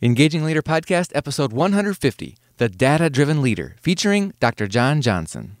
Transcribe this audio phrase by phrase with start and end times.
[0.00, 4.68] Engaging Leader Podcast, episode 150 The Data Driven Leader, featuring Dr.
[4.68, 5.56] John Johnson.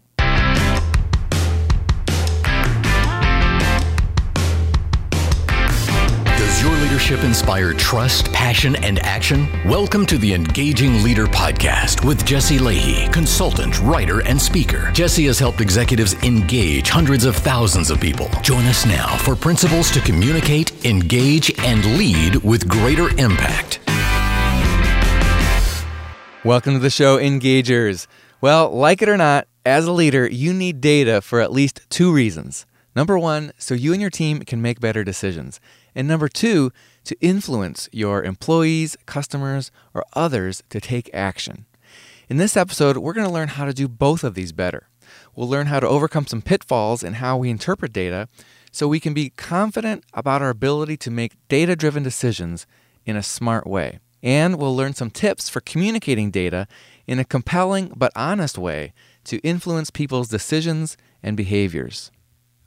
[6.36, 9.48] Does your leadership inspire trust, passion, and action?
[9.68, 14.92] Welcome to the Engaging Leader Podcast with Jesse Lahey, consultant, writer, and speaker.
[14.92, 18.28] Jesse has helped executives engage hundreds of thousands of people.
[18.42, 23.80] Join us now for principles to communicate, engage, and lead with greater impact.
[26.44, 28.06] Welcome to the show, Engagers.
[28.40, 32.12] Well, like it or not, as a leader, you need data for at least two
[32.12, 32.64] reasons.
[32.94, 35.58] Number one, so you and your team can make better decisions.
[35.96, 36.70] And number two,
[37.04, 41.66] to influence your employees, customers, or others to take action.
[42.28, 44.88] In this episode, we're going to learn how to do both of these better.
[45.34, 48.28] We'll learn how to overcome some pitfalls in how we interpret data
[48.70, 52.64] so we can be confident about our ability to make data driven decisions
[53.04, 53.98] in a smart way.
[54.22, 56.66] And we'll learn some tips for communicating data
[57.06, 58.92] in a compelling but honest way
[59.24, 62.10] to influence people's decisions and behaviors.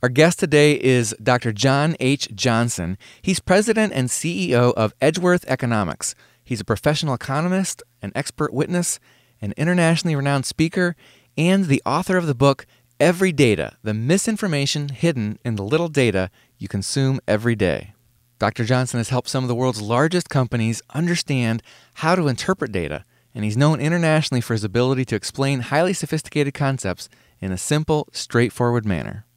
[0.03, 1.51] Our guest today is Dr.
[1.51, 2.29] John H.
[2.33, 2.97] Johnson.
[3.21, 6.15] He's president and CEO of Edgeworth Economics.
[6.43, 8.99] He's a professional economist, an expert witness,
[9.41, 10.95] an internationally renowned speaker,
[11.37, 12.65] and the author of the book
[12.99, 17.93] Everydata The Misinformation Hidden in the Little Data You Consume Every Day.
[18.41, 18.65] Dr.
[18.65, 21.61] Johnson has helped some of the world's largest companies understand
[21.93, 26.55] how to interpret data, and he's known internationally for his ability to explain highly sophisticated
[26.55, 27.07] concepts
[27.39, 29.27] in a simple, straightforward manner.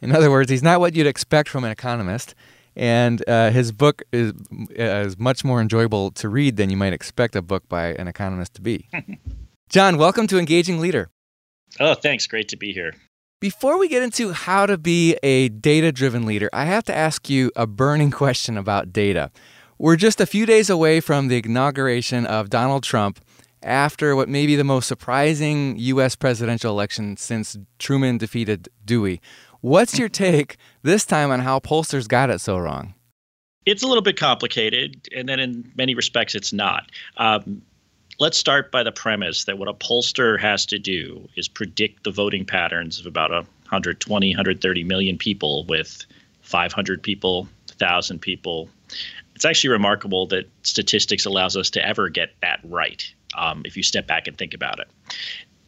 [0.00, 2.34] In other words, he's not what you'd expect from an economist,
[2.74, 6.94] and uh, his book is, uh, is much more enjoyable to read than you might
[6.94, 8.88] expect a book by an economist to be.
[9.68, 11.10] John, welcome to Engaging Leader.
[11.78, 12.26] Oh, thanks.
[12.26, 12.94] Great to be here.
[13.46, 17.30] Before we get into how to be a data driven leader, I have to ask
[17.30, 19.30] you a burning question about data.
[19.78, 23.24] We're just a few days away from the inauguration of Donald Trump
[23.62, 26.16] after what may be the most surprising U.S.
[26.16, 29.20] presidential election since Truman defeated Dewey.
[29.60, 32.94] What's your take this time on how pollsters got it so wrong?
[33.64, 36.90] It's a little bit complicated, and then in many respects, it's not.
[37.16, 37.62] Um,
[38.18, 42.10] let's start by the premise that what a pollster has to do is predict the
[42.10, 46.04] voting patterns of about 120, 130 million people with
[46.42, 48.70] 500 people, 1,000 people.
[49.34, 53.06] It's actually remarkable that statistics allows us to ever get that right
[53.36, 54.88] um, if you step back and think about it.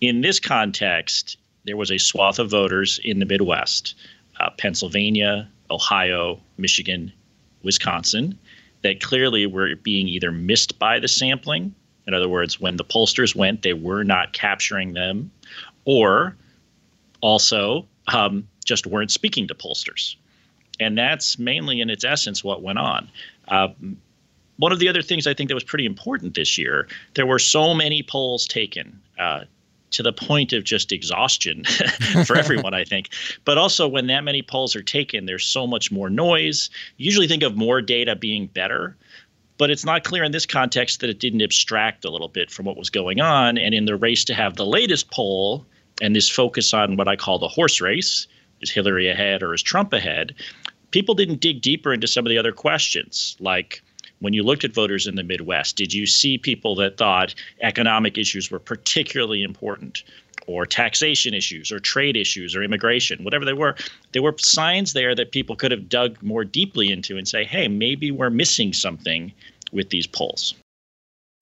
[0.01, 3.95] In this context, there was a swath of voters in the Midwest,
[4.41, 7.13] uh, Pennsylvania, Ohio, Michigan,
[7.63, 8.39] Wisconsin,
[8.83, 11.75] that clearly were being either missed by the sampling
[12.09, 15.31] in other words, when the pollsters went, they were not capturing them,
[15.85, 16.35] or
[17.21, 20.17] also um, just weren't speaking to pollsters.
[20.81, 23.11] And that's mainly, in its essence, what went on.
[23.47, 23.69] Uh,
[24.57, 27.39] one of the other things I think that was pretty important this year, there were
[27.39, 29.01] so many polls taken.
[29.19, 29.45] Uh,
[29.91, 31.65] to the point of just exhaustion
[32.27, 33.09] for everyone, I think.
[33.47, 36.69] But also, when that many polls are taken, there's so much more noise.
[36.99, 38.99] You usually think of more data being better,
[39.59, 42.65] but it's not clear in this context that it didn't abstract a little bit from
[42.65, 43.59] what was going on.
[43.59, 45.67] And in the race to have the latest poll
[46.01, 48.29] and this focus on what I call the horse race
[48.61, 50.35] is Hillary ahead or is Trump ahead?
[50.93, 53.83] People didn't dig deeper into some of the other questions, like
[54.21, 58.19] when you looked at voters in the Midwest, did you see people that thought economic
[58.19, 60.03] issues were particularly important?
[60.49, 63.77] Or taxation issues or trade issues or immigration, whatever they were,
[64.13, 67.69] there were signs there that people could have dug more deeply into and say, hey,
[67.69, 69.31] maybe we're missing something
[69.73, 70.55] with these polls.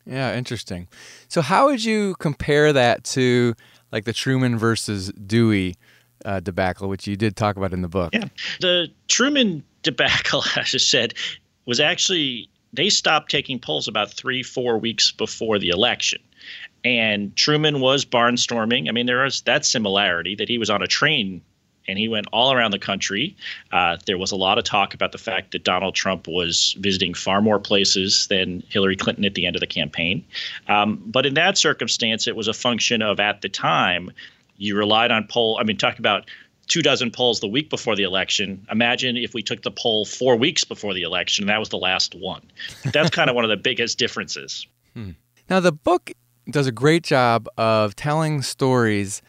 [0.05, 0.89] Yeah, interesting.
[1.29, 3.55] So, how would you compare that to
[3.93, 5.77] like the Truman versus Dewey
[6.25, 8.13] uh, debacle, which you did talk about in the book?
[8.13, 8.29] Yeah.
[8.61, 11.15] The Truman debacle, as I said,
[11.65, 16.21] was actually, they stopped taking polls about three, four weeks before the election.
[16.87, 18.89] And Truman was barnstorming.
[18.89, 21.43] I mean, there was that similarity that he was on a train
[21.89, 23.37] and he went all around the country.
[23.73, 27.13] Uh, there was a lot of talk about the fact that Donald Trump was visiting
[27.13, 30.25] far more places than Hillary Clinton at the end of the campaign.
[30.69, 34.13] Um, but in that circumstance, it was a function of at the time
[34.57, 35.59] you relied on poll.
[35.61, 36.31] I mean, talk about
[36.69, 38.65] two dozen polls the week before the election.
[38.71, 41.79] Imagine if we took the poll four weeks before the election, and that was the
[41.79, 42.43] last one.
[42.93, 44.69] That's kind of one of the biggest differences.
[44.95, 45.11] Hmm.
[45.51, 46.13] Now, the book
[46.51, 49.23] does a great job of telling stories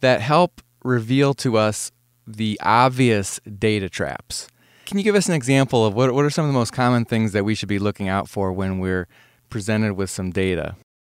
[0.00, 1.92] that help reveal to us
[2.26, 4.48] the obvious data traps.
[4.86, 7.04] Can you give us an example of what, what are some of the most common
[7.04, 9.08] things that we should be looking out for when we're
[9.48, 10.76] presented with some data?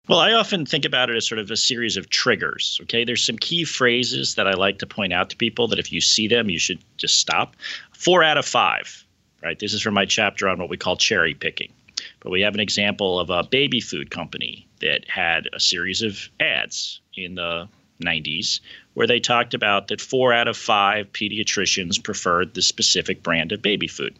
[0.06, 2.78] Well, I often think about it as sort of a series of triggers.
[2.82, 5.90] Okay, there's some key phrases that I like to point out to people that if
[5.90, 7.56] you see them, you should just stop.
[7.92, 9.02] Four out of five,
[9.42, 9.58] right?
[9.58, 11.72] This is from my chapter on what we call cherry picking.
[12.20, 16.28] But we have an example of a baby food company that had a series of
[16.38, 17.66] ads in the
[18.02, 18.60] 90s
[18.92, 23.62] where they talked about that four out of five pediatricians preferred the specific brand of
[23.62, 24.14] baby food.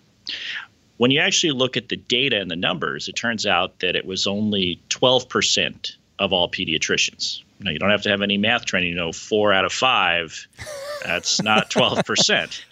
[0.97, 4.07] When you actually look at the data and the numbers, it turns out that it
[4.07, 7.43] was only 12% of all pediatricians.
[7.61, 10.47] Now, you don't have to have any math training to know four out of five,
[11.05, 12.65] that's not 12%.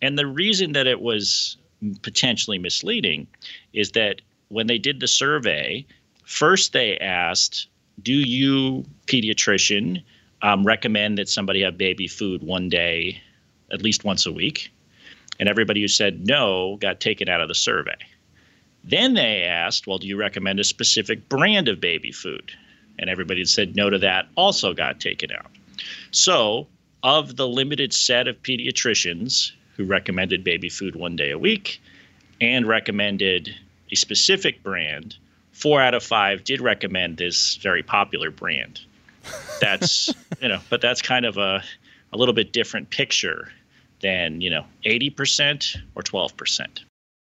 [0.00, 1.56] and the reason that it was
[2.02, 3.26] potentially misleading
[3.72, 5.84] is that when they did the survey,
[6.30, 7.66] first they asked,
[8.02, 10.02] Do you, pediatrician,
[10.42, 13.20] um, recommend that somebody have baby food one day,
[13.72, 14.72] at least once a week?
[15.38, 17.96] And everybody who said no got taken out of the survey.
[18.84, 22.52] Then they asked, Well, do you recommend a specific brand of baby food?
[22.98, 25.50] And everybody that said no to that also got taken out.
[26.10, 26.66] So,
[27.02, 31.80] of the limited set of pediatricians who recommended baby food one day a week
[32.40, 33.54] and recommended
[33.90, 35.16] a specific brand,
[35.60, 38.80] four out of five did recommend this very popular brand.
[39.60, 41.62] That's, you know, but that's kind of a,
[42.12, 43.52] a little bit different picture
[44.00, 46.80] than, you know, 80% or 12%.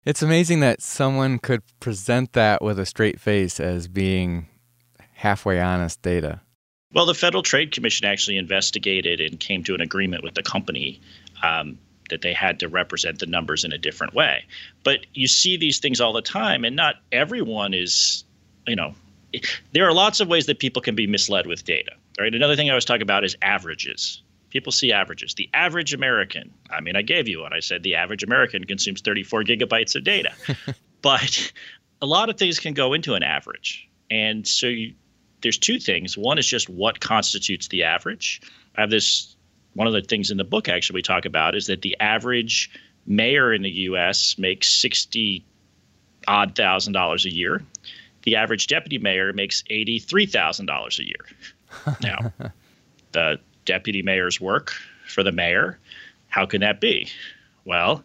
[0.06, 4.48] It's amazing that someone could present that with a straight face as being
[5.14, 6.42] halfway honest data.
[6.94, 11.00] Well, the Federal Trade Commission actually investigated and came to an agreement with the company
[11.42, 11.78] um,
[12.12, 14.46] that they had to represent the numbers in a different way.
[14.84, 18.24] But you see these things all the time, and not everyone is,
[18.68, 18.94] you know,
[19.74, 21.92] there are lots of ways that people can be misled with data.
[22.20, 22.34] Right.
[22.34, 24.22] Another thing I was talking about is averages.
[24.50, 25.34] People see averages.
[25.34, 27.54] The average American, I mean, I gave you one.
[27.54, 30.34] I said the average American consumes 34 gigabytes of data.
[31.02, 31.52] but
[32.02, 33.90] a lot of things can go into an average.
[34.12, 34.94] And so you,
[35.42, 36.18] there's two things.
[36.18, 38.42] One is just what constitutes the average.
[38.76, 39.36] I have this
[39.74, 42.72] one of the things in the book actually we talk about is that the average
[43.06, 44.38] mayor in the U.S.
[44.38, 45.44] makes sixty
[46.28, 47.64] odd thousand dollars a year.
[48.24, 51.26] The average deputy mayor makes eighty three thousand dollars a year.
[52.02, 52.34] now,
[53.12, 54.74] the deputy mayor's work
[55.08, 55.80] for the mayor,
[56.28, 57.10] how can that be?
[57.66, 58.04] Well,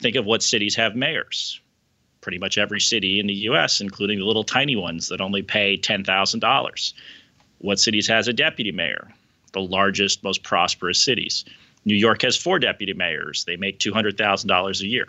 [0.00, 1.60] think of what cities have mayors.
[2.20, 5.76] Pretty much every city in the U.S., including the little tiny ones that only pay
[5.76, 6.94] ten thousand dollars.
[7.58, 9.12] What cities has a deputy mayor?
[9.52, 11.44] The largest, most prosperous cities.
[11.84, 13.44] New York has four deputy mayors.
[13.44, 15.08] They make $200,000 a year.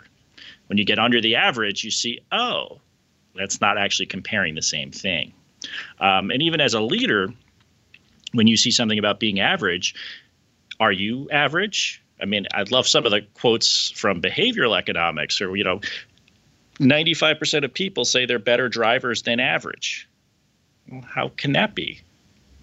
[0.66, 2.80] When you get under the average, you see, oh,
[3.34, 5.32] that's not actually comparing the same thing.
[6.00, 7.32] Um, and even as a leader,
[8.32, 9.94] when you see something about being average,
[10.78, 12.02] are you average?
[12.22, 15.80] I mean, I'd love some of the quotes from behavioral economics, or, you know,
[16.78, 20.08] 95% of people say they're better drivers than average.
[20.90, 22.00] Well, how can that be?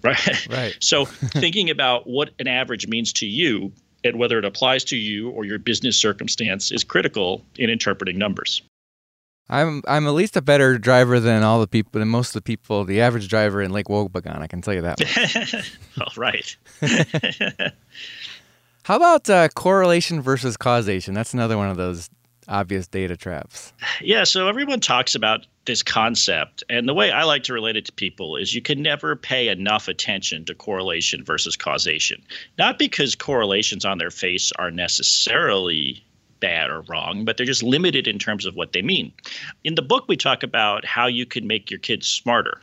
[0.02, 0.48] Right?
[0.48, 0.76] Right.
[0.80, 3.72] so thinking about what an average means to you
[4.04, 8.62] and whether it applies to you or your business circumstance is critical in interpreting numbers.
[9.50, 12.42] I'm I'm at least a better driver than all the people, than most of the
[12.42, 14.40] people, the average driver in Lake Wobegon.
[14.40, 15.00] I can tell you that.
[16.00, 16.54] all right.
[18.82, 21.14] How about uh, correlation versus causation?
[21.14, 22.10] That's another one of those
[22.48, 23.72] obvious data traps.
[24.00, 24.24] Yeah.
[24.24, 26.64] So everyone talks about this concept.
[26.68, 29.48] And the way I like to relate it to people is you can never pay
[29.48, 32.22] enough attention to correlation versus causation.
[32.56, 36.04] Not because correlations on their face are necessarily
[36.40, 39.12] bad or wrong, but they're just limited in terms of what they mean.
[39.64, 42.62] In the book, we talk about how you can make your kids smarter.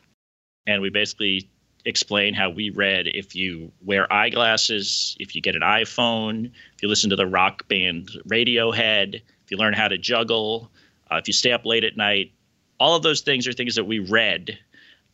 [0.65, 1.47] And we basically
[1.85, 6.89] explain how we read if you wear eyeglasses, if you get an iPhone, if you
[6.89, 10.69] listen to the rock band Radiohead, if you learn how to juggle,
[11.11, 12.31] uh, if you stay up late at night,
[12.79, 14.57] all of those things are things that we read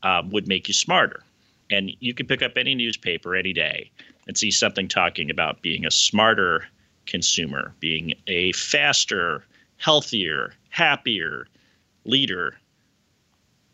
[0.04, 1.22] um, would make you smarter.
[1.70, 3.92] And you can pick up any newspaper any day
[4.28, 6.66] and see something talking about being a smarter
[7.06, 9.44] consumer, being a faster,
[9.78, 11.48] healthier, happier
[12.06, 12.56] leader,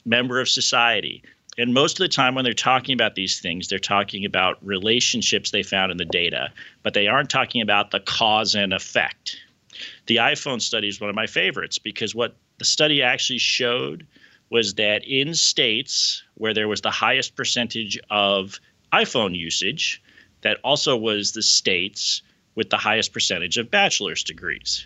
[0.06, 1.24] member of society.
[1.58, 5.52] And most of the time, when they're talking about these things, they're talking about relationships
[5.52, 6.52] they found in the data,
[6.84, 9.38] but they aren't talking about the cause and effect.
[10.07, 14.05] The iPhone study is one of my favorites because what the study actually showed
[14.50, 18.60] was that in states where there was the highest percentage of
[18.93, 20.01] iPhone usage,
[20.41, 22.22] that also was the states
[22.55, 24.86] with the highest percentage of bachelor's degrees.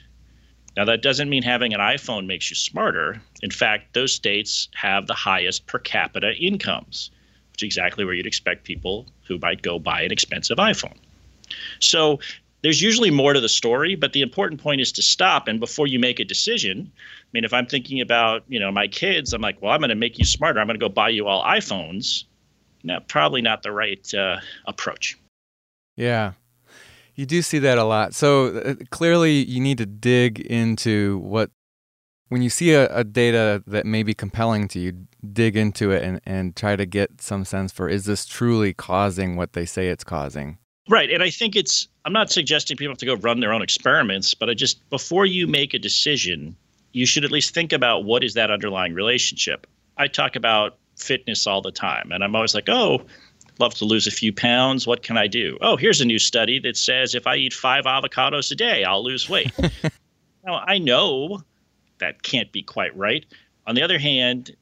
[0.76, 3.22] Now, that doesn't mean having an iPhone makes you smarter.
[3.42, 7.12] In fact, those states have the highest per capita incomes,
[7.52, 10.98] which is exactly where you'd expect people who might go buy an expensive iPhone.
[11.80, 12.20] So
[12.62, 15.88] there's usually more to the story, but the important point is to stop and before
[15.88, 16.92] you make a decision.
[16.96, 19.90] I mean, if I'm thinking about you know my kids, I'm like, well, I'm going
[19.90, 20.60] to make you smarter.
[20.60, 22.26] I'm going to go buy you all iPhones.
[22.84, 25.18] No, probably not the right uh, approach.
[25.96, 26.34] Yeah,
[27.16, 28.14] you do see that a lot.
[28.14, 31.52] So uh, clearly, you need to dig into what
[32.30, 36.02] when you see a, a, data that may be compelling to you, dig into it
[36.02, 39.90] and, and try to get some sense for is this truly causing what they say
[39.90, 40.58] it's causing?
[40.92, 41.10] Right.
[41.10, 44.34] And I think it's, I'm not suggesting people have to go run their own experiments,
[44.34, 46.54] but I just, before you make a decision,
[46.92, 49.68] you should at least think about what is that underlying relationship.
[49.96, 53.04] I talk about fitness all the time, and I'm always like, oh,
[53.58, 54.86] love to lose a few pounds.
[54.86, 55.58] What can I do?
[55.62, 59.02] Oh, here's a new study that says if I eat five avocados a day, I'll
[59.02, 59.54] lose weight.
[60.46, 61.42] now, I know
[62.00, 63.26] that can't be quite right.
[63.66, 64.58] On the other hand,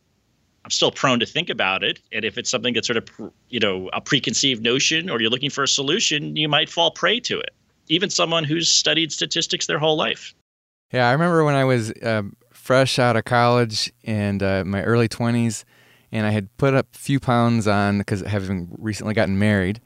[0.65, 1.99] I'm still prone to think about it.
[2.11, 5.49] And if it's something that's sort of, you know, a preconceived notion or you're looking
[5.49, 7.51] for a solution, you might fall prey to it.
[7.87, 10.33] Even someone who's studied statistics their whole life.
[10.91, 15.07] Yeah, I remember when I was uh, fresh out of college and uh, my early
[15.07, 15.63] 20s,
[16.11, 19.81] and I had put up a few pounds on because having recently gotten married.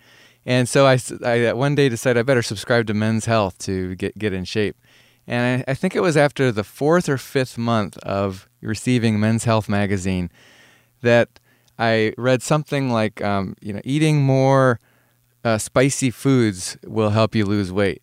[0.46, 4.18] And so I, I one day decided I better subscribe to Men's Health to get,
[4.18, 4.78] get in shape.
[5.26, 9.46] And I, I, think it was after the fourth or fifth month of receiving Men's
[9.46, 10.30] Health magazine
[11.04, 11.40] that
[11.78, 14.80] I read something like, um, you know, eating more
[15.44, 18.02] uh, spicy foods will help you lose weight.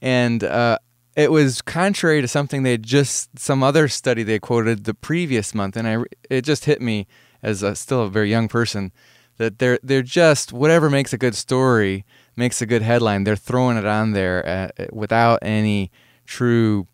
[0.00, 0.78] And uh,
[1.16, 5.76] it was contrary to something they just, some other study they quoted the previous month.
[5.76, 7.06] And I, it just hit me
[7.42, 8.92] as a, still a very young person
[9.36, 12.04] that they're, they're just, whatever makes a good story
[12.36, 13.24] makes a good headline.
[13.24, 15.90] They're throwing it on there uh, without any
[16.24, 16.86] true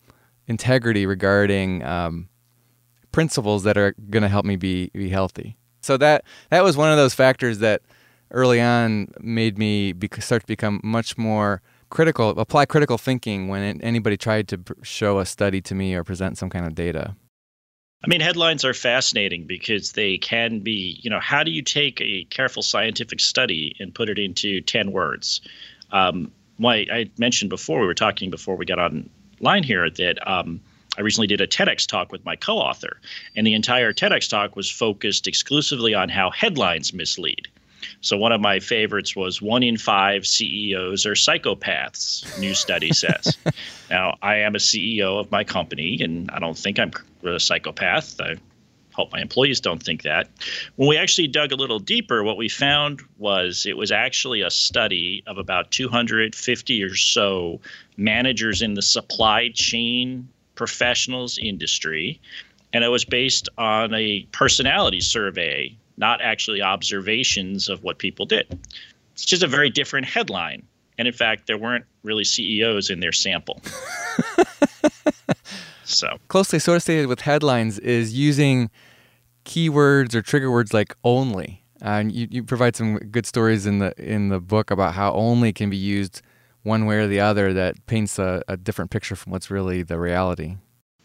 [0.46, 2.28] integrity regarding um,
[3.18, 5.56] principles that are going to help me be be healthy.
[5.80, 7.82] So that that was one of those factors that
[8.30, 11.60] early on made me start to become much more
[11.90, 16.38] critical, apply critical thinking when anybody tried to show a study to me or present
[16.38, 17.16] some kind of data.
[18.04, 22.00] I mean, headlines are fascinating because they can be, you know, how do you take
[22.00, 25.40] a careful scientific study and put it into 10 words?
[25.90, 26.30] Um,
[26.64, 29.10] I mentioned before, we were talking before we got on
[29.40, 30.60] line here that um,
[30.98, 33.00] I recently did a TEDx talk with my co author,
[33.36, 37.46] and the entire TEDx talk was focused exclusively on how headlines mislead.
[38.00, 43.38] So, one of my favorites was one in five CEOs are psychopaths, new study says.
[43.90, 46.90] now, I am a CEO of my company, and I don't think I'm
[47.22, 48.20] a psychopath.
[48.20, 48.34] I
[48.92, 50.28] hope my employees don't think that.
[50.74, 54.50] When we actually dug a little deeper, what we found was it was actually a
[54.50, 57.60] study of about 250 or so
[57.96, 60.28] managers in the supply chain
[60.58, 62.20] professionals industry.
[62.74, 68.58] And it was based on a personality survey, not actually observations of what people did.
[69.14, 70.66] It's just a very different headline.
[70.98, 73.62] And in fact, there weren't really CEOs in their sample.
[75.84, 78.68] so closely associated with headlines is using
[79.46, 81.62] keywords or trigger words like only.
[81.80, 85.52] Uh, you, you provide some good stories in the in the book about how only
[85.52, 86.20] can be used
[86.62, 89.98] one way or the other that paints a, a different picture from what's really the
[89.98, 90.56] reality.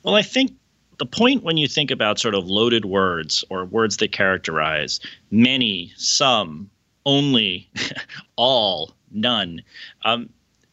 [0.03, 0.51] Well, I think
[0.99, 4.99] the point when you think about sort of loaded words or words that characterize
[5.31, 6.69] many, some,
[7.05, 7.69] only,
[8.35, 9.61] all, none,
[10.05, 10.29] um,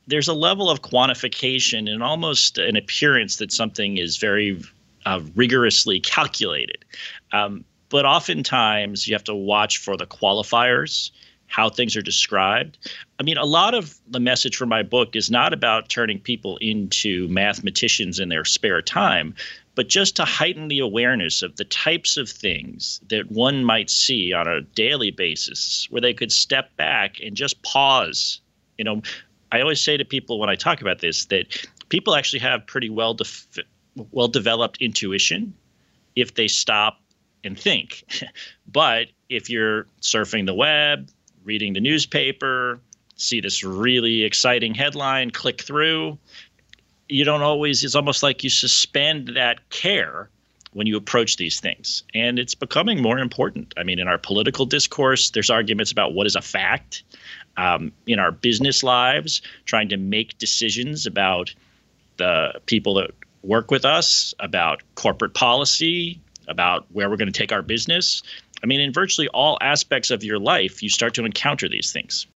[0.07, 4.61] there's a level of quantification and almost an appearance that something is very
[5.07, 6.85] uh, rigorously calculated.
[7.33, 11.11] Um, but oftentimes you have to watch for the qualifiers,
[11.51, 12.79] how things are described.
[13.19, 16.57] I mean, a lot of the message from my book is not about turning people
[16.59, 19.35] into mathematicians in their spare time,
[19.75, 24.33] but just to heighten the awareness of the types of things that one might see
[24.33, 28.41] on a daily basis where they could step back and just pause.
[28.79, 29.03] You know,
[29.51, 32.91] I always say to people when I talk about this that people actually have pretty
[32.91, 33.59] well def-
[34.13, 35.53] well developed intuition
[36.15, 37.01] if they stop
[37.43, 38.05] and think.
[38.73, 41.09] but if you're surfing the web,
[41.51, 42.79] reading the newspaper,
[43.17, 46.17] see this really exciting headline, click through,
[47.09, 50.31] you don't always, it's almost like you suspend that care
[50.75, 52.05] when you approach these things.
[52.15, 53.75] And it's becoming more important.
[53.77, 57.03] I mean, in our political discourse, there's arguments about what is a fact.
[57.57, 61.53] Um, in our business lives, trying to make decisions about
[62.17, 63.11] the people that
[63.43, 68.23] work with us, about corporate policy, about where we're going to take our business.
[68.63, 72.27] I mean, in virtually all aspects of your life, you start to encounter these things.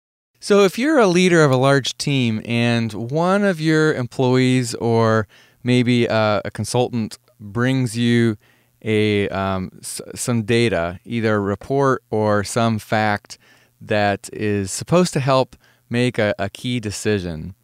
[0.40, 5.26] So, if you're a leader of a large team and one of your employees or
[5.62, 8.37] maybe a, a consultant brings you
[8.83, 13.38] a um, s- some data, either a report or some fact
[13.81, 15.57] that is supposed to help
[15.88, 17.54] make a, a key decision,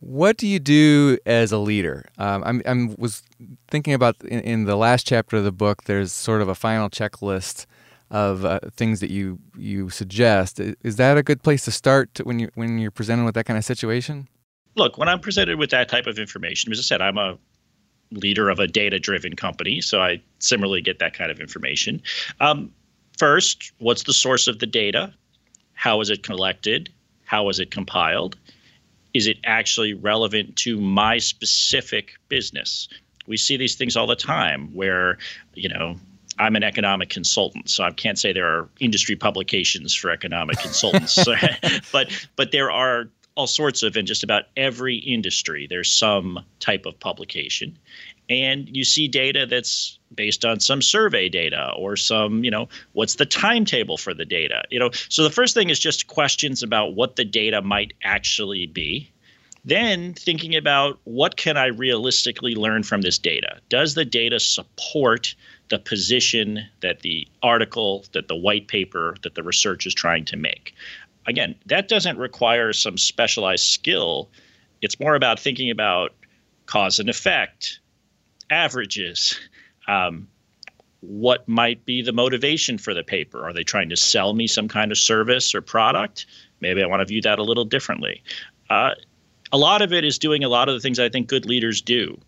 [0.00, 2.04] what do you do as a leader?
[2.18, 3.22] Um, I'm, I'm was
[3.68, 5.84] thinking about in, in, the last chapter of the book.
[5.84, 7.66] There's sort of a final checklist
[8.10, 10.60] of uh, things that you you suggest.
[10.60, 13.44] Is that a good place to start to, when you when you're presented with that
[13.44, 14.28] kind of situation?
[14.76, 17.36] Look, when I'm presented with that type of information, as I said, I'm a
[18.10, 22.00] leader of a data driven company, so I similarly get that kind of information.
[22.40, 22.72] Um,
[23.18, 25.12] first, what's the source of the data?
[25.74, 26.90] How is it collected?
[27.24, 28.36] How is it compiled?
[29.14, 32.88] Is it actually relevant to my specific business?
[33.26, 35.18] We see these things all the time where,
[35.54, 35.96] you know,
[36.38, 41.18] I'm an economic consultant, so I can't say there are industry publications for economic consultants.
[41.92, 46.86] but but there are all sorts of in just about every industry there's some type
[46.86, 47.78] of publication.
[48.28, 53.14] And you see data that's based on some survey data or some you know what's
[53.14, 54.62] the timetable for the data?
[54.70, 58.66] You know so the first thing is just questions about what the data might actually
[58.66, 59.10] be.
[59.64, 63.60] Then thinking about what can i realistically learn from this data?
[63.68, 65.34] Does the data support
[65.70, 70.36] the position that the article that the white paper that the research is trying to
[70.36, 70.74] make
[71.28, 74.30] again, that doesn't require some specialized skill.
[74.80, 76.14] It's more about thinking about
[76.66, 77.78] cause and effect,
[78.50, 79.38] averages,
[79.86, 80.26] um,
[81.00, 83.46] what might be the motivation for the paper.
[83.46, 86.26] Are they trying to sell me some kind of service or product?
[86.60, 88.22] Maybe I want to view that a little differently.
[88.68, 88.94] Uh,
[89.52, 91.80] a lot of it is doing a lot of the things I think good leaders
[91.80, 92.18] do,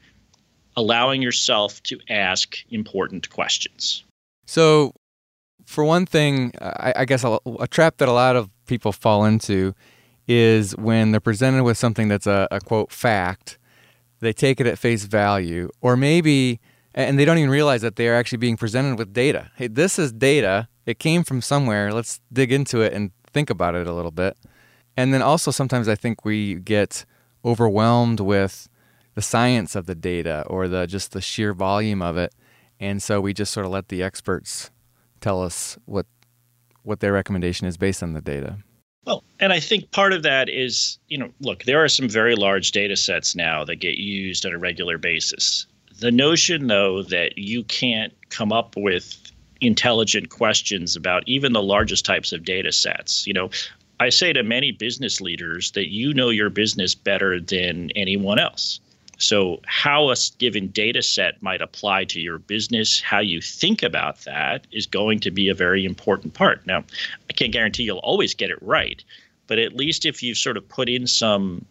[0.80, 4.02] allowing yourself to ask important questions.
[4.46, 4.94] So,
[5.66, 9.24] for one thing, I, I guess a, a, trap that a lot of people fall
[9.24, 9.74] into
[10.26, 13.58] is when they're presented with something that's a, a quote fact,
[14.20, 16.60] they take it at face value, or maybe,
[16.94, 19.50] and they don't even realize that they are actually being presented with data.
[19.56, 20.68] Hey, this is data.
[20.86, 21.92] It came from somewhere.
[21.92, 24.36] Let's dig into it and think about it a little bit.
[24.96, 27.04] And then also, sometimes I think we get
[27.44, 28.68] overwhelmed with
[29.14, 32.34] the science of the data or the just the sheer volume of it,
[32.78, 34.70] and so we just sort of let the experts
[35.20, 36.06] tell us what
[36.82, 38.58] what their recommendation is based on the data.
[39.04, 42.34] Well, and I think part of that is, you know, look, there are some very
[42.34, 45.66] large data sets now that get used on a regular basis.
[46.00, 49.16] The notion, though, that you can't come up with
[49.60, 53.50] intelligent questions about even the largest types of data sets, you know,
[54.00, 58.80] I say to many business leaders that you know your business better than anyone else.
[59.20, 64.24] So, how a given data set might apply to your business, how you think about
[64.24, 66.66] that is going to be a very important part.
[66.66, 66.84] Now,
[67.28, 69.04] I can't guarantee you'll always get it right,
[69.46, 71.66] but at least if you've sort of put in some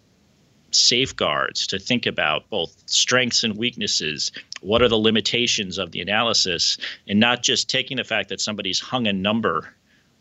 [0.72, 4.32] safeguards to think about both strengths and weaknesses,
[4.62, 8.80] what are the limitations of the analysis, and not just taking the fact that somebody's
[8.80, 9.74] hung a number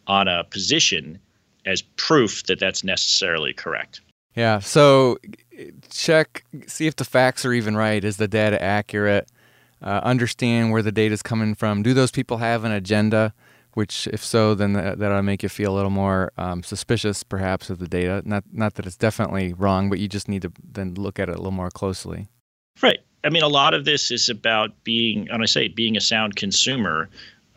[0.07, 1.19] on a position
[1.67, 4.01] as proof that that's necessarily correct.
[4.35, 4.61] Yeah.
[4.61, 5.19] So
[5.90, 8.03] check, see if the facts are even right.
[8.05, 9.31] Is the data accurate?
[9.81, 11.83] Uh, understand where the data is coming from.
[11.83, 13.33] Do those people have an agenda?
[13.74, 17.70] Which, if so, then that, that'll make you feel a little more um, suspicious, perhaps,
[17.70, 18.22] of the data.
[18.24, 21.35] Not, not that it's definitely wrong, but you just need to then look at it
[21.35, 22.29] a little more closely.
[22.83, 22.98] Right.
[23.22, 26.35] I mean, a lot of this is about being, and I say being a sound
[26.35, 27.09] consumer.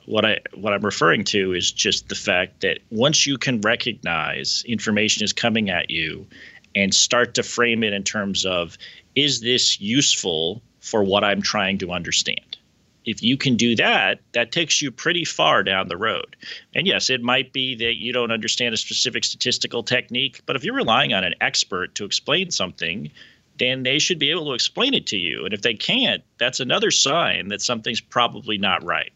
[0.06, 4.64] What I what I'm referring to is just the fact that once you can recognize
[4.68, 6.28] information is coming at you
[6.76, 8.78] and start to frame it in terms of
[9.16, 12.58] is this useful for what I'm trying to understand?
[13.04, 16.36] If you can do that, that takes you pretty far down the road.
[16.76, 20.64] And yes, it might be that you don't understand a specific statistical technique, but if
[20.64, 23.12] you're relying on an expert to explain something,
[23.58, 25.46] then they should be able to explain it to you.
[25.46, 29.12] And if they can't, that's another sign that something's probably not right.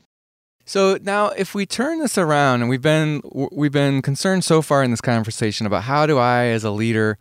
[0.65, 4.83] So now, if we turn this around, and we've been we've been concerned so far
[4.83, 7.19] in this conversation about how do I, as a leader,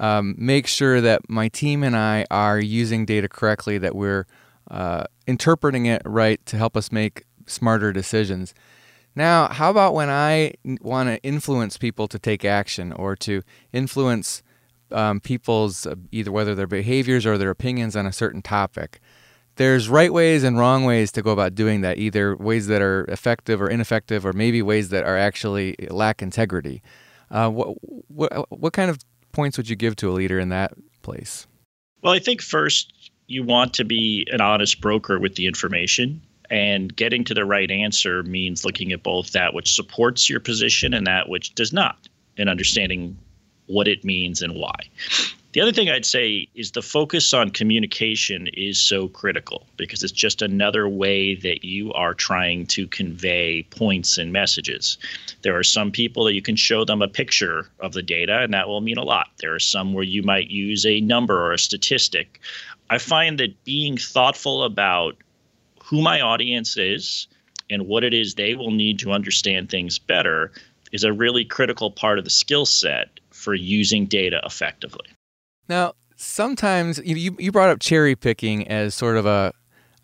[0.00, 4.26] um, make sure that my team and I are using data correctly, that we're
[4.70, 8.54] uh, interpreting it right to help us make smarter decisions.
[9.14, 14.42] Now, how about when I want to influence people to take action or to influence
[14.92, 19.00] um, people's uh, either whether their behaviors or their opinions on a certain topic?
[19.56, 23.06] There's right ways and wrong ways to go about doing that, either ways that are
[23.06, 26.82] effective or ineffective, or maybe ways that are actually lack integrity.
[27.30, 27.68] Uh, what,
[28.08, 28.98] what, what kind of
[29.36, 30.72] points would you give to a leader in that
[31.02, 31.46] place?
[32.02, 32.92] Well, I think first
[33.28, 36.22] you want to be an honest broker with the information.
[36.48, 40.94] And getting to the right answer means looking at both that which supports your position
[40.94, 43.18] and that which does not, and understanding
[43.66, 44.76] what it means and why.
[45.56, 50.12] The other thing I'd say is the focus on communication is so critical because it's
[50.12, 54.98] just another way that you are trying to convey points and messages.
[55.40, 58.52] There are some people that you can show them a picture of the data, and
[58.52, 59.28] that will mean a lot.
[59.38, 62.38] There are some where you might use a number or a statistic.
[62.90, 65.16] I find that being thoughtful about
[65.82, 67.28] who my audience is
[67.70, 70.52] and what it is they will need to understand things better
[70.92, 75.06] is a really critical part of the skill set for using data effectively.
[75.68, 79.52] Now, sometimes you, you brought up cherry picking as sort of a,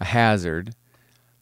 [0.00, 0.74] a hazard.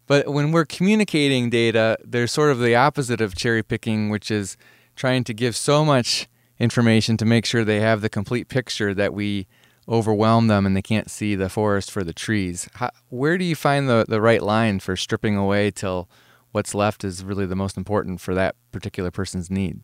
[0.07, 4.57] But when we're communicating data, there's sort of the opposite of cherry picking, which is
[4.97, 6.29] trying to give so much
[6.59, 9.47] information to make sure they have the complete picture that we
[9.89, 12.69] overwhelm them and they can't see the forest for the trees.
[12.75, 16.09] How, where do you find the, the right line for stripping away till
[16.53, 19.81] what's left is really the most important for that particular person's need?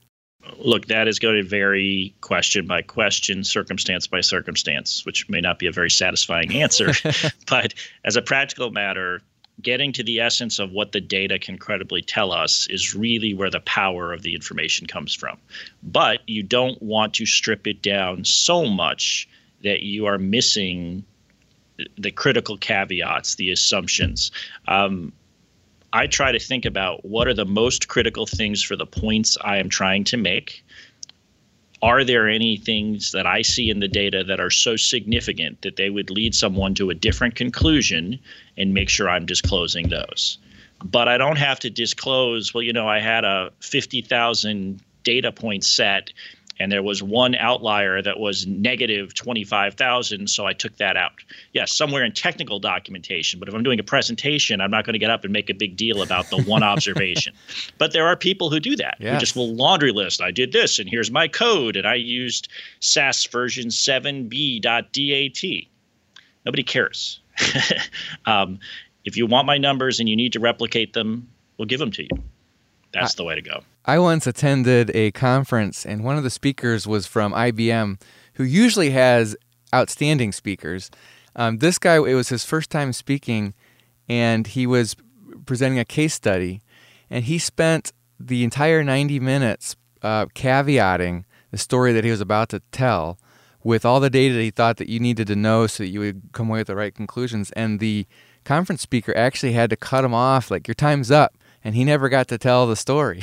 [0.59, 5.59] Look, that is going to vary question by question, circumstance by circumstance, which may not
[5.59, 6.93] be a very satisfying answer.
[7.49, 9.23] but as a practical matter,
[9.61, 13.51] getting to the essence of what the data can credibly tell us is really where
[13.51, 15.39] the power of the information comes from.
[15.83, 19.29] But you don't want to strip it down so much
[19.63, 21.05] that you are missing
[21.99, 24.31] the critical caveats, the assumptions.
[24.69, 25.13] Um,
[25.97, 29.57] I try to think about what are the most critical things for the points I
[29.57, 30.63] am trying to make.
[31.81, 35.77] Are there any things that I see in the data that are so significant that
[35.77, 38.19] they would lead someone to a different conclusion
[38.59, 40.37] and make sure I'm disclosing those?
[40.85, 45.65] But I don't have to disclose, well, you know, I had a 50,000 data point
[45.65, 46.13] set
[46.59, 51.12] and there was one outlier that was negative 25,000 so I took that out.
[51.53, 54.99] Yes, somewhere in technical documentation, but if I'm doing a presentation, I'm not going to
[54.99, 57.35] get up and make a big deal about the one observation.
[57.79, 58.97] But there are people who do that.
[58.99, 59.14] Yes.
[59.14, 60.21] Who just will laundry list.
[60.21, 62.49] I did this and here's my code and I used
[62.81, 65.66] SAS version 7b.dat.
[66.45, 67.21] Nobody cares.
[68.27, 68.59] um,
[69.05, 72.03] if you want my numbers and you need to replicate them, we'll give them to
[72.03, 72.09] you.
[73.01, 73.63] That's I, the way to go.
[73.85, 78.01] I once attended a conference, and one of the speakers was from IBM,
[78.35, 79.37] who usually has
[79.75, 80.91] outstanding speakers.
[81.35, 83.55] Um, this guy, it was his first time speaking,
[84.09, 84.97] and he was
[85.45, 86.63] presenting a case study,
[87.11, 92.49] and he spent the entire 90 minutes uh, caveating the story that he was about
[92.51, 93.19] to tell
[93.63, 96.01] with all the data that he thought that you needed to know so that you
[96.01, 97.51] would come away with the right conclusions.
[97.53, 98.07] And the
[98.45, 102.09] conference speaker actually had to cut him off, like, your time's up and he never
[102.09, 103.20] got to tell the story.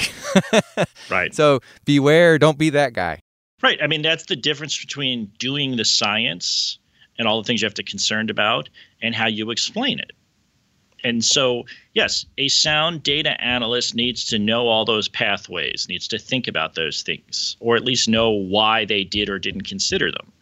[1.09, 1.33] right.
[1.33, 3.21] So beware, don't be that guy.
[3.61, 3.79] Right.
[3.81, 6.77] I mean, that's the difference between doing the science
[7.17, 8.67] and all the things you have to concerned about
[9.01, 10.11] and how you explain it.
[11.05, 16.19] And so, yes, a sound data analyst needs to know all those pathways, needs to
[16.19, 20.33] think about those things, or at least know why they did or didn't consider them.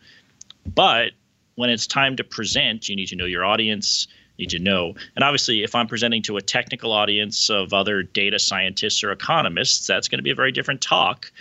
[0.66, 1.12] But
[1.54, 4.08] when it's time to present, you need to know your audience,
[4.42, 4.94] need to know.
[5.16, 9.88] And obviously, if I'm presenting to a technical audience of other data scientists or economists,
[9.88, 11.32] that's going to be a very different talk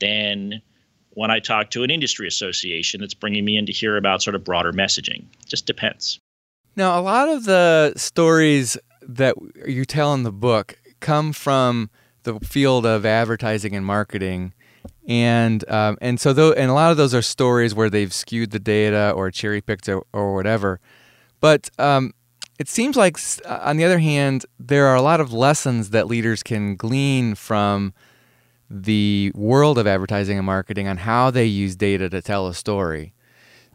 [0.00, 0.60] than
[1.10, 4.34] when I talk to an industry association that's bringing me in to hear about sort
[4.36, 5.24] of broader messaging.
[5.40, 6.20] It just depends.
[6.76, 9.34] Now, a lot of the stories that
[9.66, 11.90] you tell in the book come from
[12.24, 14.52] the field of advertising and marketing.
[15.08, 18.50] And um, and so though, and a lot of those are stories where they've skewed
[18.50, 20.80] the data or cherry picked or, or whatever.
[21.40, 22.12] But um,
[22.58, 26.08] it seems like, uh, on the other hand, there are a lot of lessons that
[26.08, 27.94] leaders can glean from
[28.68, 33.14] the world of advertising and marketing on how they use data to tell a story.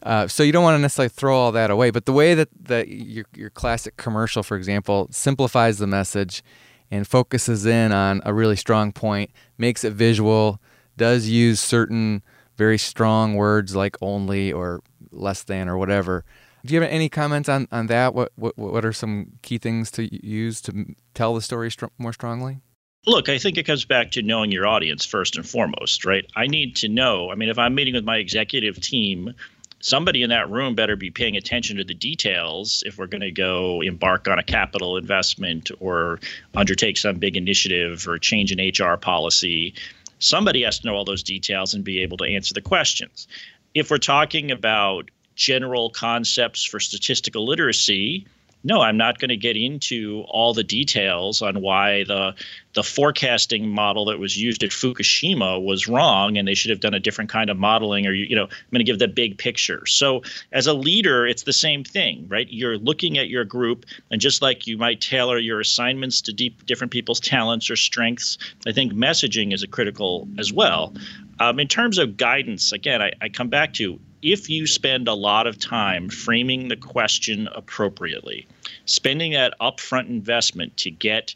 [0.02, 2.48] Uh, so you don't want to necessarily throw all that away, but the way that,
[2.60, 6.44] that your, your classic commercial, for example, simplifies the message
[6.90, 10.60] and focuses in on a really strong point, makes it visual,
[10.98, 12.22] does use certain
[12.56, 16.24] very strong words like only or less than or whatever,
[16.64, 18.14] do you have any comments on, on that?
[18.14, 22.12] What, what what are some key things to use to tell the story str- more
[22.12, 22.60] strongly?
[23.06, 26.24] Look, I think it comes back to knowing your audience first and foremost, right?
[26.34, 27.30] I need to know.
[27.30, 29.34] I mean, if I'm meeting with my executive team,
[29.80, 33.30] somebody in that room better be paying attention to the details if we're going to
[33.30, 36.18] go embark on a capital investment or
[36.54, 39.74] undertake some big initiative or change an HR policy.
[40.18, 43.28] Somebody has to know all those details and be able to answer the questions.
[43.74, 48.26] If we're talking about general concepts for statistical literacy,
[48.66, 52.34] no, I'm not going to get into all the details on why the
[52.72, 56.94] the forecasting model that was used at Fukushima was wrong and they should have done
[56.94, 59.86] a different kind of modeling or you know, I'm going to give the big picture.
[59.86, 62.48] So as a leader, it's the same thing, right?
[62.50, 66.66] You're looking at your group and just like you might tailor your assignments to deep,
[66.66, 70.94] different people's talents or strengths, I think messaging is a critical as well.
[71.38, 75.14] Um, in terms of guidance, again, I, I come back to if you spend a
[75.14, 78.48] lot of time framing the question appropriately,
[78.86, 81.34] spending that upfront investment to get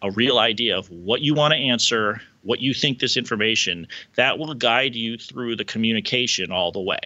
[0.00, 4.38] a real idea of what you want to answer, what you think this information, that
[4.38, 6.98] will guide you through the communication all the way.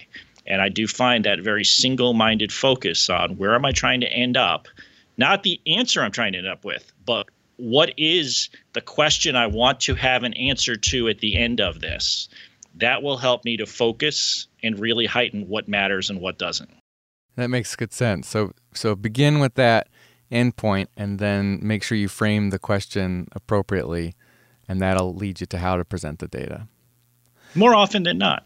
[0.47, 4.13] And I do find that very single minded focus on where am I trying to
[4.13, 4.69] end up,
[5.17, 9.49] not the answer I'm trying to end up with, but what is the question I
[9.49, 12.29] want to have an answer to at the end of this
[12.77, 16.71] That will help me to focus and really heighten what matters and what doesn't.
[17.37, 18.29] That makes good sense.
[18.29, 19.89] So so begin with that
[20.31, 24.15] endpoint and then make sure you frame the question appropriately
[24.69, 26.69] and that'll lead you to how to present the data.
[27.55, 28.45] More often than not.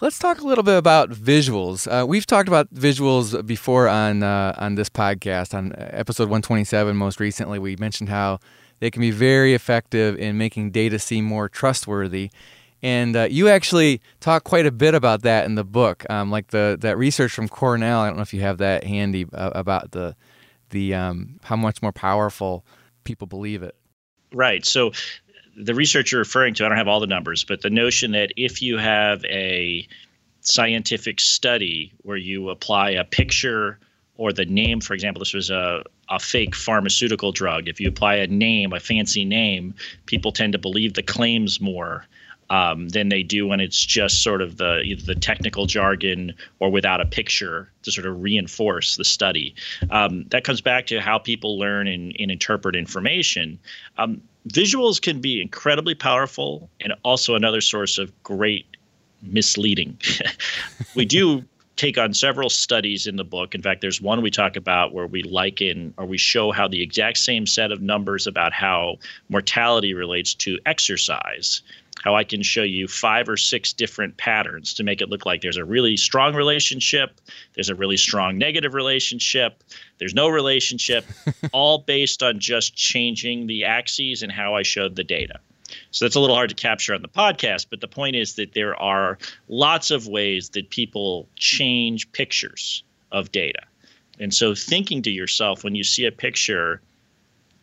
[0.00, 1.88] Let's talk a little bit about visuals.
[1.90, 5.54] Uh, we've talked about visuals before on uh, on this podcast.
[5.54, 8.38] On episode 127, most recently, we mentioned how
[8.78, 12.30] they can be very effective in making data seem more trustworthy.
[12.86, 16.46] And uh, you actually talk quite a bit about that in the book, um, like
[16.52, 17.98] the that research from Cornell.
[17.98, 20.14] I don't know if you have that handy uh, about the
[20.70, 22.64] the um, how much more powerful
[23.02, 23.74] people believe it.
[24.32, 24.64] Right.
[24.64, 24.92] So
[25.56, 28.30] the research you're referring to, I don't have all the numbers, but the notion that
[28.36, 29.88] if you have a
[30.42, 33.80] scientific study where you apply a picture
[34.14, 37.66] or the name, for example, this was a, a fake pharmaceutical drug.
[37.66, 39.74] If you apply a name, a fancy name,
[40.06, 42.06] people tend to believe the claims more
[42.50, 47.00] um, than they do when it's just sort of the the technical jargon or without
[47.00, 49.54] a picture to sort of reinforce the study.
[49.90, 53.58] Um, that comes back to how people learn and, and interpret information.
[53.98, 58.66] Um, visuals can be incredibly powerful and also another source of great
[59.22, 59.98] misleading.
[60.94, 61.44] we do
[61.76, 63.54] take on several studies in the book.
[63.54, 66.82] In fact, there's one we talk about where we liken or we show how the
[66.82, 68.96] exact same set of numbers about how
[69.28, 71.60] mortality relates to exercise
[72.06, 75.40] how I can show you five or six different patterns to make it look like
[75.40, 77.20] there's a really strong relationship,
[77.54, 79.64] there's a really strong negative relationship,
[79.98, 81.04] there's no relationship,
[81.52, 85.40] all based on just changing the axes and how I showed the data.
[85.90, 88.52] So that's a little hard to capture on the podcast, but the point is that
[88.52, 93.62] there are lots of ways that people change pictures of data.
[94.20, 96.80] And so thinking to yourself when you see a picture,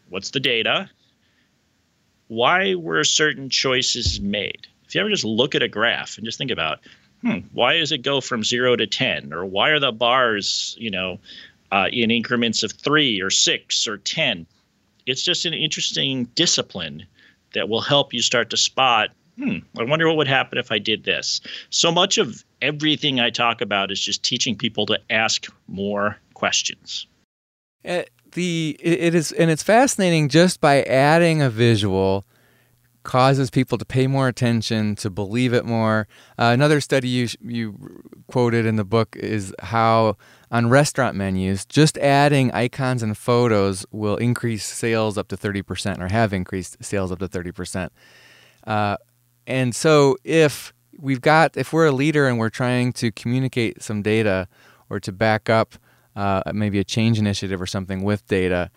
[0.10, 0.90] what's the data?
[2.34, 4.68] Why were certain choices made?
[4.86, 6.80] If you ever just look at a graph and just think about,
[7.22, 9.34] hmm, why does it go from zero to 10?
[9.34, 11.20] Or why are the bars, you know,
[11.72, 14.46] uh, in increments of three or six or 10?
[15.06, 17.06] It's just an interesting discipline
[17.54, 20.80] that will help you start to spot, hmm, I wonder what would happen if I
[20.80, 21.42] did this.
[21.70, 27.06] So much of everything I talk about is just teaching people to ask more questions.
[27.86, 32.26] Uh, the it is and it's fascinating just by adding a visual
[33.04, 36.08] causes people to pay more attention to believe it more.
[36.40, 40.18] Uh, another study you you quoted in the book is how
[40.52, 46.08] on restaurant menus just adding icons and photos will increase sales up to 30% or
[46.08, 47.90] have increased sales up to 30%
[48.66, 48.96] uh,
[49.46, 54.02] and so if we've got if we're a leader and we're trying to communicate some
[54.02, 54.48] data
[54.90, 55.76] or to back up
[56.16, 58.70] uh, maybe a change initiative or something with data,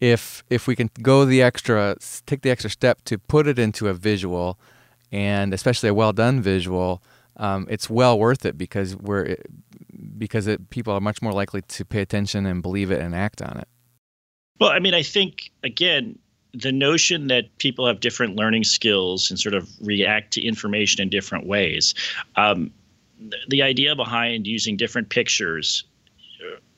[0.00, 3.88] if if we can go the extra, take the extra step to put it into
[3.88, 4.58] a visual,
[5.10, 7.02] and especially a well done visual,
[7.36, 9.36] um, it's well worth it because we're
[10.18, 13.40] because it, people are much more likely to pay attention and believe it and act
[13.40, 13.68] on it.
[14.60, 16.18] Well, I mean, I think again,
[16.54, 21.08] the notion that people have different learning skills and sort of react to information in
[21.08, 21.94] different ways.
[22.36, 22.70] Um,
[23.48, 25.84] the idea behind using different pictures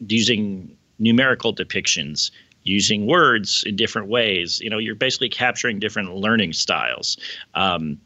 [0.09, 2.31] using numerical depictions,
[2.63, 4.61] using words in different ways.
[4.61, 7.17] You know, you're basically capturing different learning styles.
[7.55, 7.99] Um,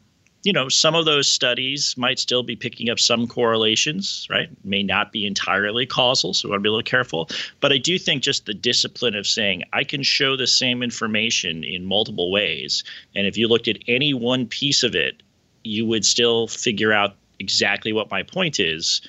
[0.43, 4.49] you know, some of those studies might still be picking up some correlations, right?
[4.63, 7.29] May not be entirely causal, so we want to be a little careful.
[7.59, 11.63] But I do think just the discipline of saying I can show the same information
[11.63, 12.83] in multiple ways,
[13.15, 15.21] and if you looked at any one piece of it,
[15.65, 19.01] you would still figure out exactly what my point is.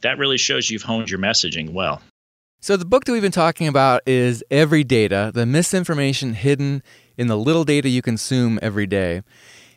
[0.00, 2.00] That really shows you've honed your messaging well.
[2.60, 6.82] So, the book that we've been talking about is Everydata The Misinformation Hidden
[7.16, 9.22] in the Little Data You Consume Every Day.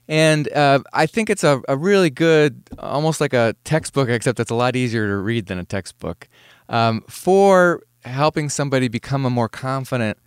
[0.07, 4.49] And uh, I think it's a, a, really good, almost like a textbook, except it's
[4.49, 6.27] a lot easier to read than a textbook,
[6.69, 10.17] um, for helping somebody become a more confident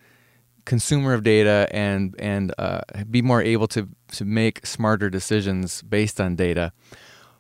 [0.64, 6.20] consumer of data and, and uh, be more able to, to make smarter decisions based
[6.20, 6.72] on data.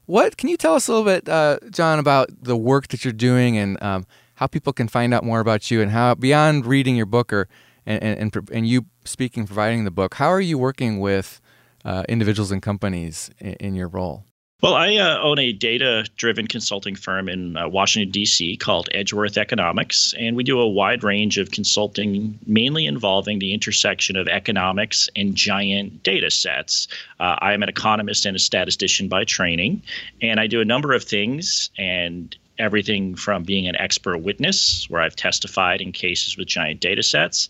[0.06, 3.12] What can you tell us a little bit, uh, John, about the work that you're
[3.12, 6.96] doing and um, how people can find out more about you and how beyond reading
[6.96, 7.48] your book or
[7.86, 11.40] and and, and you speaking providing the book how are you working with
[11.84, 14.24] uh, individuals and companies in, in, your role
[14.64, 18.56] well, I uh, own a data driven consulting firm in uh, Washington, D.C.
[18.56, 24.16] called Edgeworth Economics, and we do a wide range of consulting, mainly involving the intersection
[24.16, 26.88] of economics and giant data sets.
[27.20, 29.82] Uh, I am an economist and a statistician by training,
[30.22, 31.68] and I do a number of things.
[31.76, 37.02] And everything from being an expert witness, where I've testified in cases with giant data
[37.02, 37.48] sets,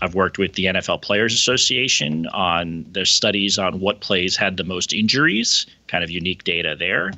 [0.00, 4.64] I've worked with the NFL Players Association on their studies on what plays had the
[4.64, 7.12] most injuries, kind of unique data there.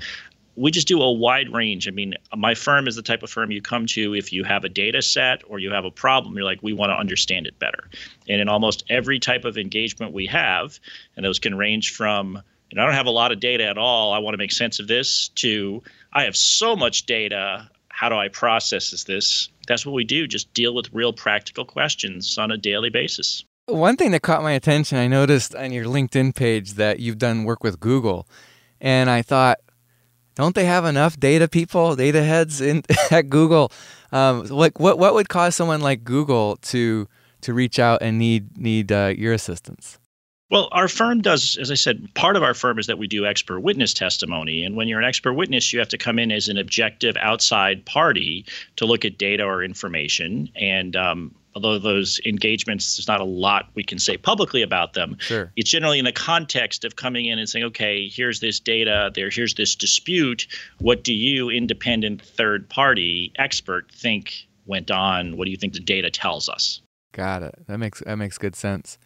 [0.55, 1.87] We just do a wide range.
[1.87, 4.64] I mean, my firm is the type of firm you come to if you have
[4.64, 7.59] a data set or you have a problem, you're like, we want to understand it
[7.61, 7.88] better.
[8.29, 10.81] And in almost every type of engagement we have,
[11.16, 12.42] and those can range from,
[12.76, 14.78] know, I don't have a lot of data at all, I want to make sense
[14.78, 19.48] of this, to I have so much data, how do I process this?
[19.66, 23.44] That's what we do, just deal with real practical questions on a daily basis.
[23.66, 27.44] One thing that caught my attention, I noticed on your LinkedIn page that you've done
[27.44, 28.26] work with Google.
[28.81, 29.59] And I thought,
[30.37, 33.70] don't they have enough data people, data heads in at Google?
[34.12, 37.09] Um, like, what what would cause someone like Google to
[37.42, 39.98] to reach out and need need uh, your assistance?
[40.50, 43.26] Well, our firm does, as I said, part of our firm is that we do
[43.26, 44.64] expert witness testimony.
[44.64, 47.84] And when you're an expert witness, you have to come in as an objective outside
[47.84, 50.48] party to look at data or information.
[50.56, 55.18] And um, although those engagements, there's not a lot we can say publicly about them,
[55.20, 55.52] sure.
[55.56, 59.28] it's generally in the context of coming in and saying, okay, here's this data, there,
[59.28, 60.46] here's this dispute.
[60.78, 65.37] What do you, independent third party expert, think went on?
[65.37, 66.80] What do you think the data tells us?
[67.18, 67.57] Got it.
[67.66, 68.96] That makes that makes good sense.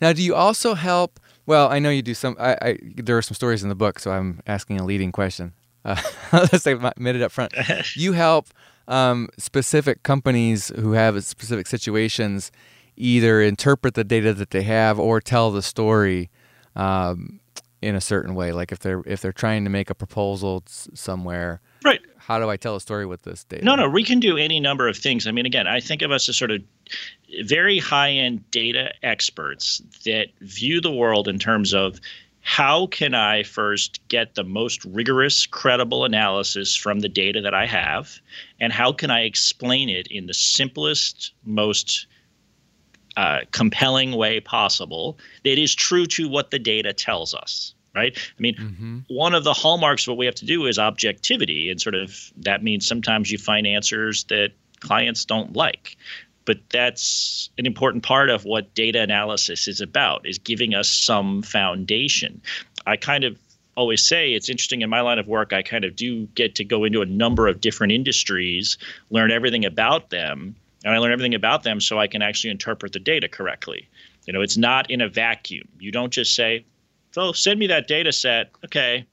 [0.00, 1.20] Now, do you also help?
[1.44, 2.34] Well, I know you do some.
[2.40, 5.52] I, I there are some stories in the book, so I'm asking a leading question.
[5.84, 6.00] Uh,
[6.32, 7.52] let's say admit it up front.
[7.96, 8.46] you help
[8.88, 12.50] um, specific companies who have specific situations
[12.96, 16.30] either interpret the data that they have or tell the story
[16.76, 17.40] um,
[17.82, 18.52] in a certain way.
[18.52, 21.60] Like if they're if they're trying to make a proposal somewhere?
[22.30, 23.64] How do I tell a story with this data?
[23.64, 25.26] No, no, we can do any number of things.
[25.26, 26.62] I mean, again, I think of us as sort of
[27.42, 32.00] very high end data experts that view the world in terms of
[32.40, 37.66] how can I first get the most rigorous, credible analysis from the data that I
[37.66, 38.20] have?
[38.60, 42.06] And how can I explain it in the simplest, most
[43.16, 47.74] uh, compelling way possible that is true to what the data tells us?
[47.92, 48.16] Right.
[48.16, 48.98] I mean, mm-hmm.
[49.08, 51.70] one of the hallmarks of what we have to do is objectivity.
[51.70, 55.96] And sort of that means sometimes you find answers that clients don't like
[56.44, 61.42] but that's an important part of what data analysis is about is giving us some
[61.42, 62.40] foundation
[62.86, 63.38] i kind of
[63.76, 66.64] always say it's interesting in my line of work i kind of do get to
[66.64, 68.78] go into a number of different industries
[69.10, 72.92] learn everything about them and i learn everything about them so i can actually interpret
[72.92, 73.88] the data correctly
[74.26, 76.64] you know it's not in a vacuum you don't just say
[77.12, 79.06] so send me that data set okay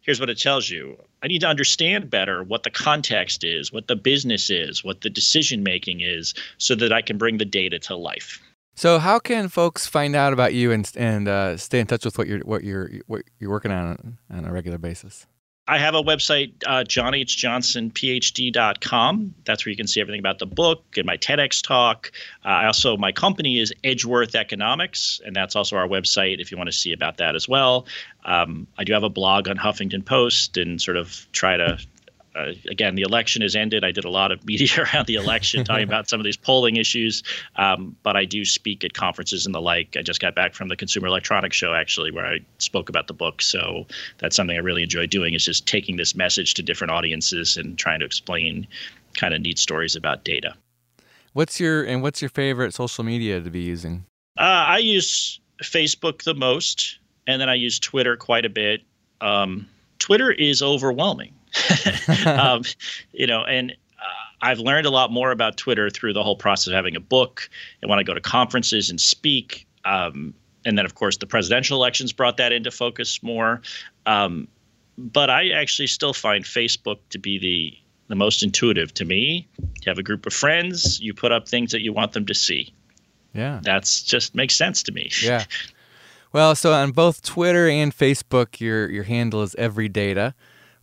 [0.00, 3.88] here's what it tells you I need to understand better what the context is, what
[3.88, 7.78] the business is, what the decision making is, so that I can bring the data
[7.78, 8.42] to life.
[8.74, 12.18] So, how can folks find out about you and and uh, stay in touch with
[12.18, 15.26] what you're what you're what you're working on on a regular basis?
[15.66, 19.34] I have a website, uh, johnhjohnsonphd.com.
[19.46, 22.12] That's where you can see everything about the book and my TEDx talk.
[22.44, 26.58] Uh, I also, my company is Edgeworth Economics, and that's also our website if you
[26.58, 27.86] want to see about that as well.
[28.26, 31.78] Um, I do have a blog on Huffington Post and sort of try to
[32.34, 33.84] uh, again, the election has ended.
[33.84, 36.76] I did a lot of media around the election, talking about some of these polling
[36.76, 37.22] issues.
[37.56, 39.96] Um, but I do speak at conferences and the like.
[39.96, 43.14] I just got back from the Consumer Electronics Show, actually, where I spoke about the
[43.14, 43.42] book.
[43.42, 43.86] So
[44.18, 47.78] that's something I really enjoy doing is just taking this message to different audiences and
[47.78, 48.66] trying to explain
[49.14, 50.54] kind of neat stories about data.
[51.32, 54.04] What's your and what's your favorite social media to be using?
[54.38, 58.82] Uh, I use Facebook the most, and then I use Twitter quite a bit.
[59.20, 59.68] Um,
[59.98, 61.32] Twitter is overwhelming.
[62.26, 62.62] um,
[63.12, 66.68] you know, and uh, I've learned a lot more about Twitter through the whole process
[66.68, 67.48] of having a book
[67.82, 69.66] and when I go to conferences and speak.
[69.84, 73.60] Um, and then, of course, the presidential elections brought that into focus more.
[74.06, 74.48] Um,
[74.96, 79.48] but I actually still find Facebook to be the the most intuitive to me.
[79.58, 82.34] You have a group of friends, you put up things that you want them to
[82.34, 82.74] see.
[83.32, 83.60] Yeah.
[83.62, 85.10] That's just makes sense to me.
[85.22, 85.44] Yeah.
[86.32, 90.34] Well, so on both Twitter and Facebook, your your handle is Everydata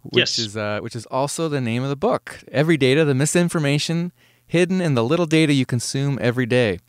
[0.03, 0.39] which yes.
[0.39, 2.39] is uh, which is also the name of the book.
[2.53, 4.11] Everydata, the misinformation
[4.47, 6.79] hidden in the little data you consume every day.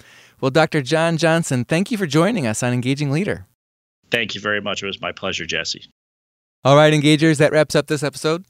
[0.40, 0.82] Well, Dr.
[0.82, 3.46] John Johnson, thank you for joining us on Engaging Leader.
[4.10, 4.82] Thank you very much.
[4.82, 5.84] It was my pleasure, Jesse.
[6.64, 8.44] All right, engagers, that wraps up this episode.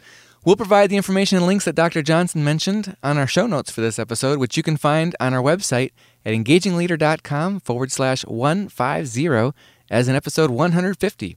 [0.45, 2.03] We'll provide the information and links that Dr.
[2.03, 5.43] Johnson mentioned on our show notes for this episode, which you can find on our
[5.43, 5.91] website
[6.25, 9.53] at engagingleader.com forward slash 150
[9.91, 11.37] as in episode 150.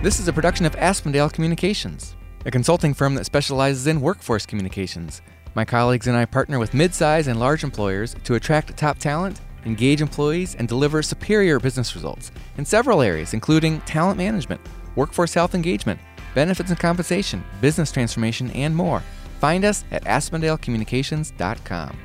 [0.00, 2.14] This is a production of Aspendale Communications,
[2.46, 5.22] a consulting firm that specializes in workforce communications.
[5.56, 10.00] My colleagues and I partner with midsize and large employers to attract top talent, engage
[10.00, 14.60] employees, and deliver superior business results in several areas, including talent management,
[14.94, 15.98] workforce health engagement,
[16.32, 19.02] benefits and compensation, business transformation, and more.
[19.40, 21.98] Find us at aspendalecommunications.com.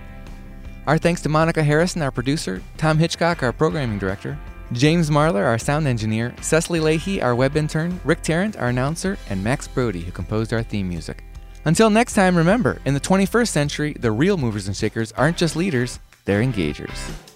[0.87, 4.39] Our thanks to Monica Harrison, our producer, Tom Hitchcock, our programming director,
[4.73, 9.43] James Marlar, our sound engineer, Cecily Leahy, our web intern, Rick Tarrant, our announcer, and
[9.43, 11.23] Max Brody, who composed our theme music.
[11.65, 15.55] Until next time, remember, in the 21st century, the real movers and shakers aren't just
[15.55, 17.32] leaders, they're engagers.